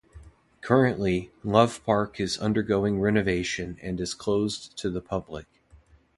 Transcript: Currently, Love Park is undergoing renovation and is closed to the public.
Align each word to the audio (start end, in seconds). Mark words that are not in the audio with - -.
Currently, 0.61 1.29
Love 1.43 1.83
Park 1.85 2.19
is 2.19 2.39
undergoing 2.39 2.99
renovation 2.99 3.77
and 3.83 3.99
is 4.01 4.15
closed 4.15 4.75
to 4.79 4.89
the 4.89 4.99
public. 4.99 5.45